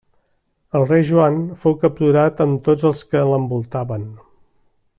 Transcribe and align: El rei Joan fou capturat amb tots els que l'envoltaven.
El 0.77 0.85
rei 0.91 1.03
Joan 1.09 1.35
fou 1.65 1.75
capturat 1.83 2.41
amb 2.47 2.65
tots 2.69 2.89
els 2.91 3.05
que 3.13 3.23
l'envoltaven. 3.33 4.09